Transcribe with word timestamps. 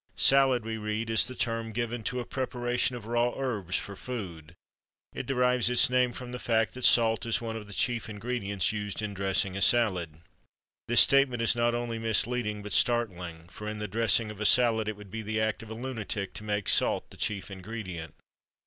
"Salad," 0.15 0.65
we 0.65 0.79
read, 0.79 1.11
"is 1.11 1.27
the 1.27 1.35
term 1.35 1.71
given 1.71 2.01
to 2.01 2.19
a 2.19 2.25
preparation 2.25 2.95
of 2.95 3.05
raw 3.05 3.35
herbs 3.37 3.75
for 3.77 3.95
food. 3.95 4.55
It 5.13 5.27
derives 5.27 5.69
its 5.69 5.91
name 5.91 6.11
from 6.11 6.31
the 6.31 6.39
fact 6.39 6.73
that 6.73 6.85
salt 6.85 7.23
is 7.23 7.39
one 7.39 7.55
of 7.55 7.67
the 7.67 7.71
chief 7.73 8.09
ingredients 8.09 8.71
used 8.71 9.03
in 9.03 9.13
dressing 9.13 9.55
a 9.55 9.61
salad." 9.61 10.21
This 10.87 11.01
statement 11.01 11.43
is 11.43 11.55
not 11.55 11.75
only 11.75 11.99
misleading 11.99 12.63
but 12.63 12.73
startling; 12.73 13.47
for 13.49 13.67
in 13.67 13.77
the 13.77 13.87
"dressing" 13.87 14.31
of 14.31 14.41
a 14.41 14.45
salad 14.47 14.87
it 14.87 14.97
would 14.97 15.11
be 15.11 15.21
the 15.21 15.39
act 15.39 15.61
of 15.61 15.69
a 15.69 15.75
lunatic 15.75 16.33
to 16.33 16.43
make 16.43 16.67
salt 16.67 17.11
the 17.11 17.15
"chief 17.17 17.51
ingredient." 17.51 18.15